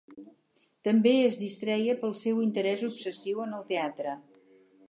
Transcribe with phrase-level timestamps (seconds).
[0.87, 4.19] També es distreia pel seu interès obsessiu en el teatre.